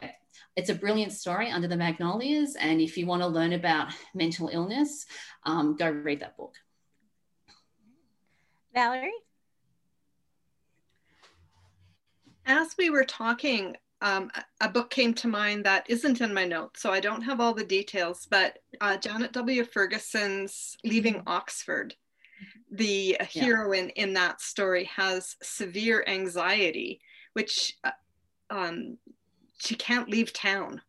[0.56, 2.56] it's a brilliant story under the magnolias.
[2.56, 5.06] And if you want to learn about mental illness
[5.46, 6.56] um, go read that book.
[8.74, 9.12] Valerie
[12.46, 14.30] As we were talking, um,
[14.60, 17.54] a book came to mind that isn't in my notes, so I don't have all
[17.54, 19.64] the details, but uh, Janet W.
[19.64, 21.30] Ferguson's Leaving mm-hmm.
[21.30, 21.96] Oxford.
[22.72, 23.44] The yeah.
[23.44, 27.00] heroine in that story has severe anxiety,
[27.32, 27.92] which uh,
[28.50, 28.98] um,
[29.58, 30.82] she can't leave town.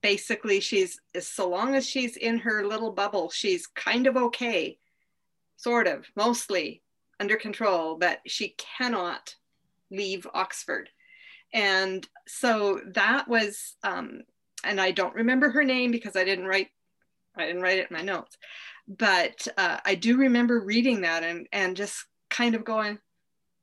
[0.00, 4.78] Basically, she's so long as she's in her little bubble, she's kind of okay,
[5.58, 6.82] sort of, mostly
[7.20, 9.36] under control, but she cannot
[9.90, 10.88] leave Oxford.
[11.52, 14.22] And so that was, um,
[14.64, 16.68] and I don't remember her name because I didn't write,
[17.36, 18.36] I didn't write it in my notes,
[18.88, 22.98] but uh, I do remember reading that and, and just kind of going,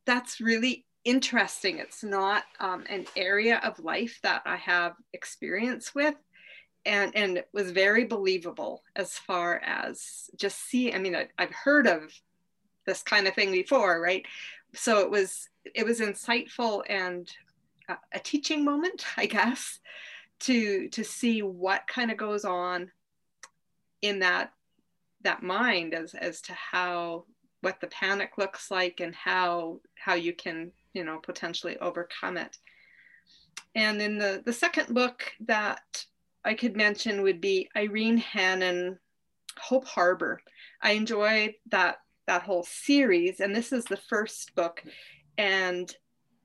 [0.06, 1.80] that's really interesting.
[1.80, 6.15] It's not um, an area of life that I have experience with.
[6.86, 10.93] And, and it was very believable as far as just see.
[10.93, 12.13] I mean, I, I've heard of
[12.86, 14.25] this kind of thing before, right?
[14.73, 17.30] So it was it was insightful and
[17.89, 19.80] a, a teaching moment, I guess,
[20.41, 22.91] to to see what kind of goes on
[24.02, 24.54] in that
[25.23, 27.25] that mind as as to how
[27.62, 32.58] what the panic looks like and how how you can you know potentially overcome it.
[33.75, 36.06] And in the the second book that
[36.45, 38.97] i could mention would be irene hannon
[39.58, 40.41] hope harbor.
[40.82, 41.97] I enjoyed that
[42.28, 44.84] that whole series and this is the first book.
[45.38, 45.93] And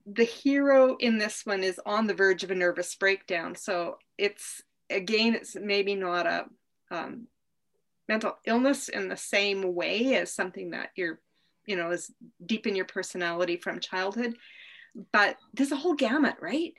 [0.06, 3.54] the hero in this one is on the verge of a nervous breakdown.
[3.54, 6.44] So it's again it's maybe not a
[6.90, 7.26] um,
[8.08, 11.20] mental illness in the same way as something that you're
[11.66, 12.10] you know is
[12.44, 14.34] deep in your personality from childhood
[15.10, 16.74] but there's a whole gamut right?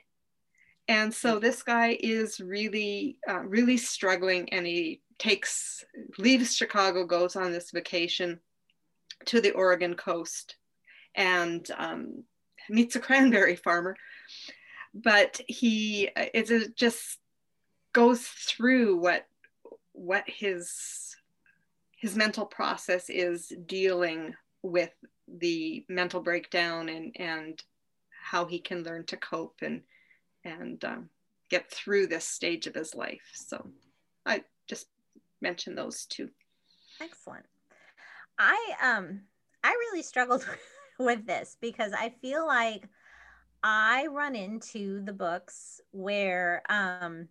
[0.88, 5.84] And so this guy is really uh, really struggling and he takes
[6.18, 8.38] leaves chicago goes on this vacation
[9.24, 10.56] to the oregon coast
[11.14, 12.22] and um,
[12.68, 13.96] meets a cranberry farmer.
[14.94, 17.18] But he it just
[17.92, 19.26] goes through what
[19.92, 21.16] what his
[21.96, 24.92] his mental process is dealing with
[25.26, 27.62] the mental breakdown and and
[28.22, 29.82] how he can learn to cope and
[30.44, 31.08] and um,
[31.50, 33.30] get through this stage of his life.
[33.34, 33.66] So
[34.24, 34.86] i just
[35.40, 36.30] mentioned those two.
[37.00, 37.46] Excellent.
[38.38, 39.22] I um
[39.64, 40.46] i really struggled
[41.04, 42.88] with this because i feel like
[43.62, 47.28] i run into the books where um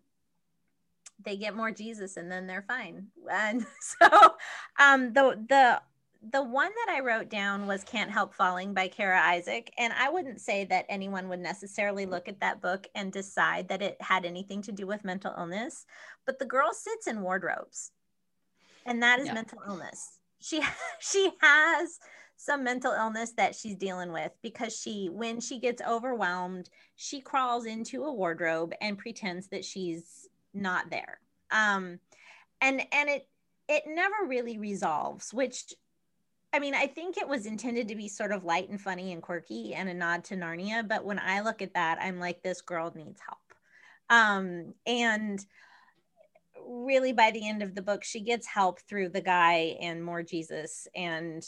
[1.23, 4.35] they get more jesus and then they're fine and so
[4.79, 5.81] um the the
[6.31, 9.71] the one that I wrote down was Can't Help Falling by Kara Isaac.
[9.77, 13.81] And I wouldn't say that anyone would necessarily look at that book and decide that
[13.81, 15.85] it had anything to do with mental illness.
[16.25, 17.91] But the girl sits in wardrobes,
[18.85, 19.33] and that is yeah.
[19.33, 20.19] mental illness.
[20.39, 20.61] She
[20.99, 21.99] she has
[22.37, 27.65] some mental illness that she's dealing with because she when she gets overwhelmed, she crawls
[27.65, 31.19] into a wardrobe and pretends that she's not there.
[31.51, 31.99] Um
[32.61, 33.27] and and it
[33.67, 35.73] it never really resolves, which
[36.53, 39.21] I mean, I think it was intended to be sort of light and funny and
[39.21, 40.87] quirky and a nod to Narnia.
[40.87, 43.39] But when I look at that, I'm like, this girl needs help.
[44.09, 45.43] Um, and
[46.65, 50.23] really, by the end of the book, she gets help through the guy and more
[50.23, 50.87] Jesus.
[50.95, 51.45] And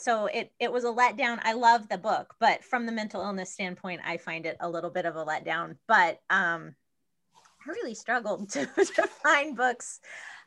[0.00, 1.38] so it it was a letdown.
[1.42, 4.90] I love the book, but from the mental illness standpoint, I find it a little
[4.90, 5.76] bit of a letdown.
[5.86, 6.74] But um,
[7.66, 10.00] I really struggled to, to find books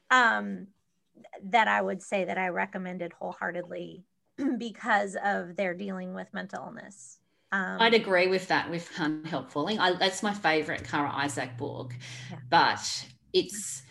[0.10, 0.68] um,
[1.44, 4.04] that I would say that I recommended wholeheartedly
[4.58, 7.20] because of their dealing with mental illness.
[7.54, 9.78] Um, I'd agree with that with Can't Help Falling.
[9.78, 11.94] I, that's my favorite Kara Isaac book,
[12.30, 12.38] yeah.
[12.50, 13.84] but it's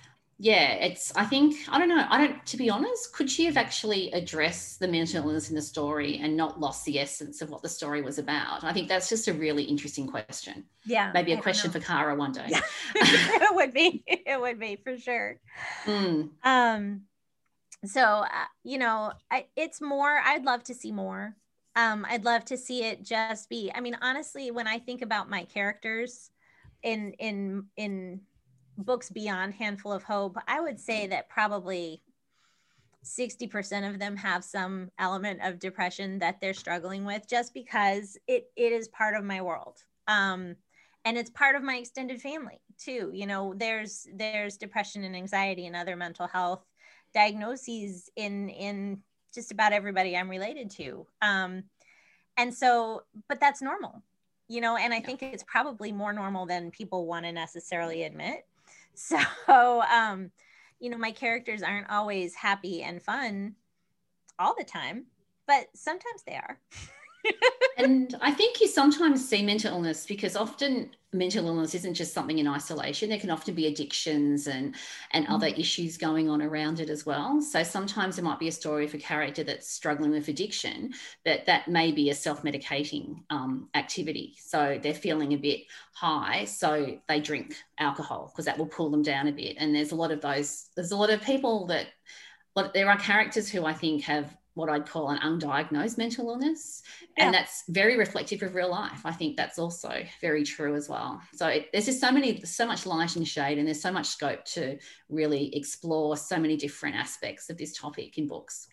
[0.43, 2.07] yeah, it's, I think, I don't know.
[2.09, 5.61] I don't, to be honest, could she have actually addressed the mental illness in the
[5.61, 8.65] story and not lost the essence of what the story was about?
[8.65, 10.65] I think that's just a really interesting question.
[10.87, 11.11] Yeah.
[11.13, 12.47] Maybe a question for Kara one day.
[12.49, 12.63] Yeah.
[12.95, 15.39] it would be, it would be for sure.
[15.85, 16.31] Mm.
[16.43, 17.03] Um,
[17.85, 21.37] so, uh, you know, I, it's more, I'd love to see more.
[21.77, 25.29] Um, I'd love to see it just be, I mean, honestly, when I think about
[25.29, 26.31] my characters
[26.83, 28.23] in, in, in,
[28.85, 32.03] books beyond Handful of Hope, I would say that probably
[33.05, 38.51] 60% of them have some element of depression that they're struggling with just because it,
[38.57, 39.79] it is part of my world.
[40.07, 40.57] Um,
[41.05, 43.11] and it's part of my extended family too.
[43.15, 46.65] You know, there's there's depression and anxiety and other mental health
[47.15, 49.01] diagnoses in in
[49.35, 51.07] just about everybody I'm related to.
[51.23, 51.65] Um,
[52.37, 54.03] and so, but that's normal,
[54.49, 58.47] you know, and I think it's probably more normal than people want to necessarily admit.
[59.01, 59.19] So,
[59.91, 60.31] um,
[60.79, 63.55] you know, my characters aren't always happy and fun
[64.39, 65.07] all the time,
[65.47, 66.61] but sometimes they are.
[67.77, 72.39] and I think you sometimes see mental illness because often mental illness isn't just something
[72.39, 73.09] in isolation.
[73.09, 74.75] There can often be addictions and
[75.13, 75.35] and mm-hmm.
[75.35, 77.41] other issues going on around it as well.
[77.41, 80.93] So sometimes there might be a story of a character that's struggling with addiction,
[81.25, 84.37] but that may be a self-medicating um, activity.
[84.39, 85.61] So they're feeling a bit
[85.93, 89.57] high, so they drink alcohol because that will pull them down a bit.
[89.59, 90.69] And there's a lot of those.
[90.77, 91.87] There's a lot of people that.
[92.53, 96.83] But there are characters who I think have what I'd call an undiagnosed mental illness.
[97.17, 97.27] Yeah.
[97.27, 99.01] And that's very reflective of real life.
[99.05, 101.21] I think that's also very true as well.
[101.35, 104.07] So it, there's just so many, so much light and shade, and there's so much
[104.07, 104.79] scope to
[105.09, 108.69] really explore so many different aspects of this topic in books.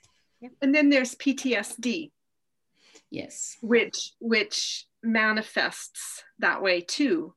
[0.62, 2.12] And then there's PTSD.
[3.10, 3.58] Yes.
[3.62, 7.34] Which which manifests that way too,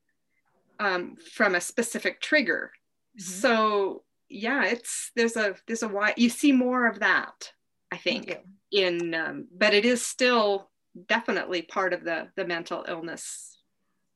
[0.78, 2.72] um, from a specific trigger.
[3.18, 3.30] Mm-hmm.
[3.30, 7.52] So yeah, it's there's a there's a why you see more of that,
[7.92, 8.38] I think,
[8.70, 10.70] in um, but it is still
[11.06, 13.50] definitely part of the the mental illness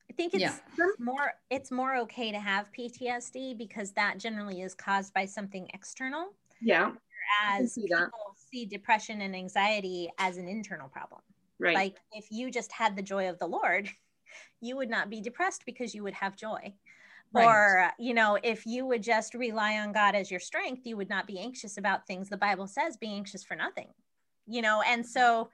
[0.09, 0.55] I think it's yeah.
[0.99, 6.33] more it's more okay to have PTSD because that generally is caused by something external.
[6.61, 6.91] Yeah.
[7.49, 8.11] Whereas see people that.
[8.51, 11.21] see depression and anxiety as an internal problem.
[11.59, 11.75] Right.
[11.75, 13.89] Like if you just had the joy of the Lord,
[14.61, 16.73] you would not be depressed because you would have joy.
[17.35, 17.45] Right.
[17.45, 21.09] Or, you know, if you would just rely on God as your strength, you would
[21.09, 22.29] not be anxious about things.
[22.29, 23.89] The Bible says be anxious for nothing,
[24.47, 25.49] you know, and so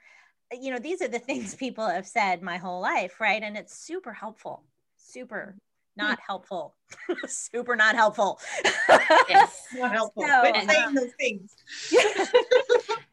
[0.52, 3.42] you know, these are the things people have said my whole life, right?
[3.42, 4.64] And it's super helpful,
[4.98, 5.56] super
[5.98, 6.24] not hmm.
[6.26, 6.76] helpful,
[7.28, 8.40] super not helpful.
[9.30, 10.24] yes, not helpful.
[10.24, 11.56] So, but saying those things.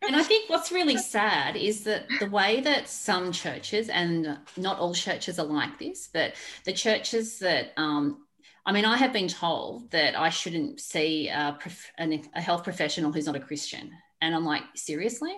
[0.02, 4.78] and I think what's really sad is that the way that some churches, and not
[4.78, 8.26] all churches are like this, but the churches that um,
[8.68, 13.10] I mean, I have been told that I shouldn't see a, prof- a, health professional
[13.10, 13.90] who's not a Christian.
[14.20, 15.34] And I'm like, seriously?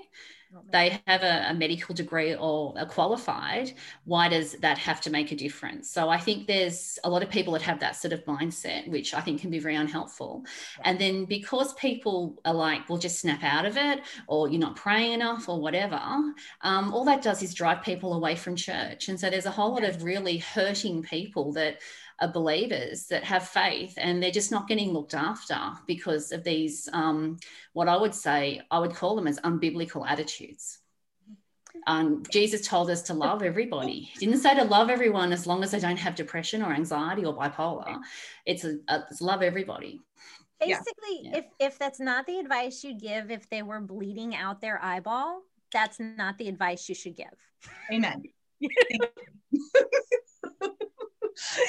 [0.72, 3.72] they have a, a, medical degree or are qualified.
[4.04, 5.88] Why does that have to make a difference?
[5.88, 9.14] So i think there's a lot of people that have that sort of mindset which
[9.14, 10.44] i think can be very unhelpful.
[10.82, 14.74] And then because people are like well just snap out of it or you're not
[14.74, 16.00] praying enough or whatever
[16.62, 19.08] um, all that does is drive people away from church.
[19.08, 21.78] And so there's a whole lot of really hurting people that
[22.20, 26.88] are believers that have faith and they're just not getting looked after because of these,
[26.92, 27.38] um,
[27.72, 30.78] what I would say, I would call them as unbiblical attitudes.
[31.86, 34.10] Um, Jesus told us to love everybody.
[34.18, 37.24] He didn't say to love everyone as long as they don't have depression or anxiety
[37.24, 37.98] or bipolar.
[38.44, 40.00] It's, a, a it's love everybody.
[40.60, 41.38] Basically, yeah.
[41.38, 45.40] if if that's not the advice you give, if they were bleeding out their eyeball,
[45.72, 47.32] that's not the advice you should give.
[47.90, 48.24] Amen.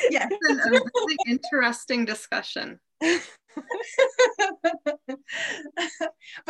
[0.09, 2.79] yes, a really interesting discussion.
[3.01, 3.15] but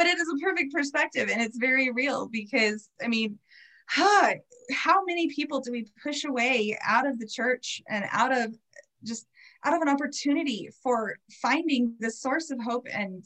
[0.06, 3.40] it is a perfect perspective and it's very real because I mean,
[3.88, 4.34] huh,
[4.72, 8.56] how many people do we push away out of the church and out of
[9.04, 9.28] just
[9.64, 13.26] out of an opportunity for finding the source of hope and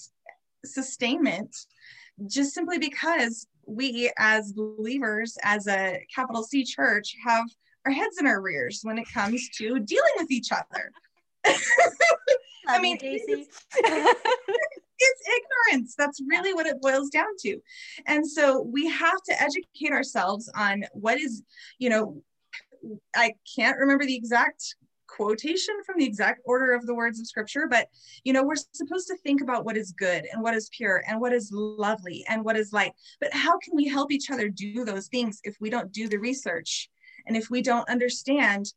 [0.64, 1.56] sustainment
[2.28, 7.46] just simply because we as believers as a capital C church have
[7.86, 10.92] our heads in our rears when it comes to dealing with each other.
[12.68, 13.62] I mean, it's,
[15.00, 15.22] it's
[15.70, 15.96] ignorance.
[15.98, 17.60] That's really what it boils down to.
[18.08, 21.44] And so we have to educate ourselves on what is,
[21.78, 22.22] you know,
[23.16, 24.76] I can't remember the exact
[25.08, 27.88] quotation from the exact order of the words of scripture but
[28.24, 31.22] you know we're supposed to think about what is good and what is pure and
[31.22, 34.84] what is lovely and what is light but how can we help each other do
[34.84, 36.90] those things if we don't do the research
[37.28, 38.74] and if we don't understand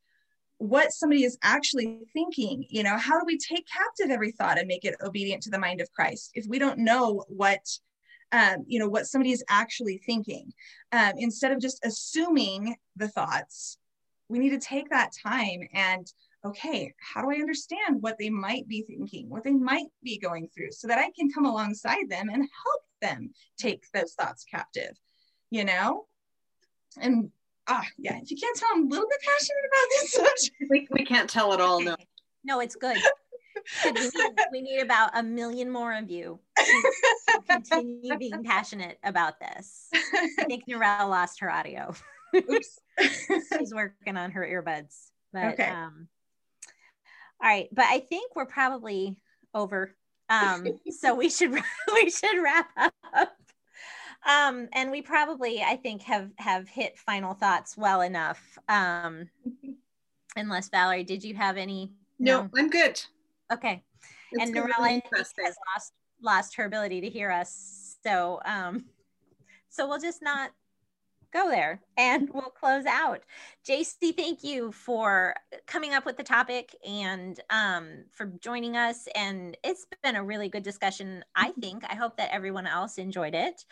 [0.58, 4.66] what somebody is actually thinking you know how do we take captive every thought and
[4.66, 6.30] make it obedient to the mind of christ?
[6.34, 7.66] If we don't know what
[8.30, 10.52] um, you know what somebody is actually thinking
[10.92, 13.78] um, instead of just assuming the thoughts
[14.28, 16.12] we need to take that time and
[16.44, 20.46] okay how do i understand what they might be thinking what they might be going
[20.54, 24.94] through so that i can come alongside them and help them take those thoughts captive
[25.50, 26.06] you know?
[27.00, 27.30] And
[27.68, 30.12] ah, yeah, if you can't tell, I'm a little bit passionate about this
[30.50, 30.70] subject.
[30.70, 31.96] We, we can't tell at all, no.
[32.44, 32.96] No, it's good.
[33.84, 34.12] we, need,
[34.52, 39.88] we need about a million more of you to continue being passionate about this.
[39.94, 41.94] I think Narelle lost her audio.
[42.34, 42.78] Oops.
[43.58, 45.10] She's working on her earbuds.
[45.32, 45.68] But okay.
[45.68, 46.08] um
[47.40, 49.16] all right, but I think we're probably
[49.54, 49.94] over.
[50.28, 51.52] Um, so we should
[51.92, 52.68] we should wrap
[53.14, 53.36] up
[54.48, 59.28] um, and we probably i think have have hit final thoughts well enough um,
[60.36, 62.50] unless valerie did you have any no, no?
[62.56, 63.00] i'm good
[63.52, 63.82] okay
[64.32, 65.34] it's and Narelle has
[65.74, 65.92] lost
[66.22, 68.84] lost her ability to hear us so um
[69.70, 70.50] so we'll just not
[71.32, 73.22] go there and we'll close out.
[73.66, 75.34] JC, thank you for
[75.66, 79.08] coming up with the topic and um, for joining us.
[79.14, 81.84] And it's been a really good discussion, I think.
[81.88, 83.64] I hope that everyone else enjoyed it.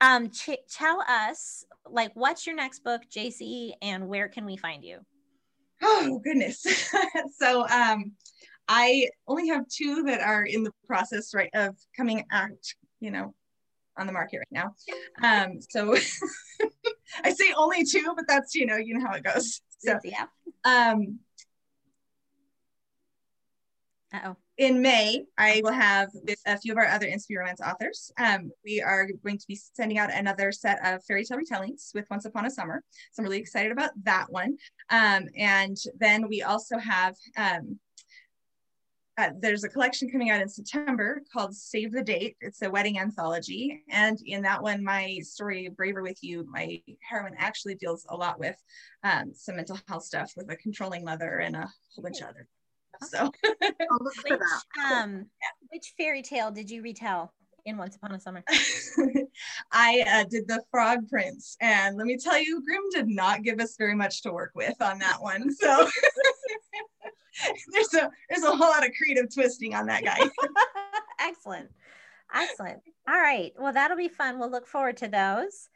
[0.00, 4.84] Um, ch- tell us, like, what's your next book, JC, and where can we find
[4.84, 5.00] you?
[5.82, 6.64] Oh goodness.
[7.38, 8.12] so um,
[8.68, 12.50] I only have two that are in the process right of coming out,
[13.00, 13.34] you know,
[13.96, 14.74] on the market right now.
[15.22, 15.96] Um, so
[17.24, 19.60] I say only two, but that's you know, you know how it goes.
[19.78, 20.26] So yeah.
[20.64, 21.20] Um,
[24.12, 24.36] oh.
[24.58, 28.10] In May, I will have with a few of our other Inspy Romance authors.
[28.18, 32.10] Um, we are going to be sending out another set of fairy tale retellings with
[32.10, 32.82] Once Upon a Summer.
[33.12, 34.56] So I'm really excited about that one.
[34.90, 37.78] Um, and then we also have um,
[39.16, 42.36] uh, there's a collection coming out in September called Save the Date.
[42.40, 43.84] It's a wedding anthology.
[43.90, 48.40] And in that one, my story, Braver With You, my heroine actually deals a lot
[48.40, 48.56] with
[49.04, 52.48] um, some mental health stuff with a controlling mother and a whole bunch of other
[53.08, 53.30] so
[54.24, 54.40] which,
[54.92, 55.26] um,
[55.70, 57.32] which fairy tale did you retell
[57.64, 58.42] in Once Upon a Summer?
[59.72, 63.60] I uh, did the Frog Prince, and let me tell you, Grimm did not give
[63.60, 65.52] us very much to work with on that one.
[65.52, 65.66] So
[67.72, 70.18] there's a there's a whole lot of creative twisting on that guy.
[71.20, 71.70] Excellent.
[72.34, 72.80] Excellent.
[73.08, 73.52] All right.
[73.58, 74.38] Well, that'll be fun.
[74.38, 75.68] We'll look forward to those.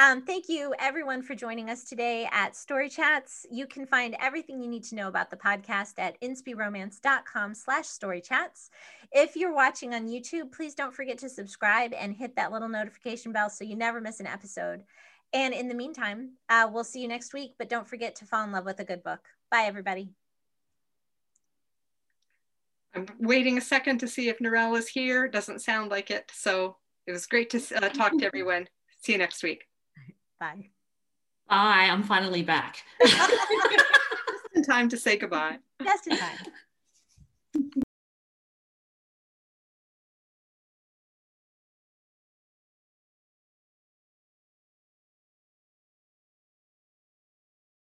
[0.00, 3.44] Um, thank you, everyone, for joining us today at Story Chats.
[3.50, 8.70] You can find everything you need to know about the podcast at inspyromance.com slash storychats.
[9.12, 13.30] If you're watching on YouTube, please don't forget to subscribe and hit that little notification
[13.30, 14.84] bell so you never miss an episode.
[15.34, 18.44] And in the meantime, uh, we'll see you next week, but don't forget to fall
[18.44, 19.20] in love with a good book.
[19.50, 20.08] Bye, everybody.
[22.94, 25.28] I'm waiting a second to see if Narelle is here.
[25.28, 26.32] Doesn't sound like it.
[26.34, 28.66] So it was great to uh, talk to everyone.
[29.02, 29.69] See you next week.
[30.40, 30.70] Bye.
[31.48, 31.88] Bye.
[31.90, 32.82] I'm finally back.
[33.06, 33.32] Just
[34.54, 35.58] in time to say goodbye.
[35.84, 36.38] Just in time.